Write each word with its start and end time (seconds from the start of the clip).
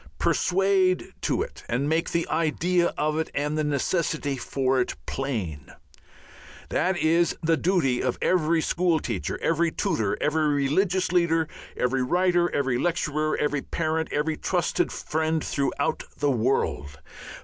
"Persuade 0.17 1.13
to 1.21 1.43
it 1.43 1.63
and 1.69 1.87
make 1.87 2.09
the 2.09 2.27
idea 2.27 2.91
of 2.97 3.19
it 3.19 3.29
and 3.35 3.55
the 3.55 3.63
necessity 3.63 4.35
for 4.35 4.81
it 4.81 4.95
plain," 5.05 5.71
that 6.69 6.97
is 6.97 7.37
the 7.43 7.55
duty 7.55 8.01
of 8.01 8.17
every 8.19 8.63
school 8.63 8.99
teacher, 8.99 9.37
every 9.43 9.69
tutor, 9.69 10.17
every 10.19 10.47
religious 10.55 11.07
teacher, 11.09 11.47
every 11.77 12.01
writer, 12.01 12.49
every 12.51 12.79
lecturer, 12.79 13.37
every 13.37 13.61
parent, 13.61 14.11
every 14.11 14.37
trusted 14.37 14.91
friend 14.91 15.43
throughout 15.43 16.01
the 16.17 16.31
world. 16.31 16.97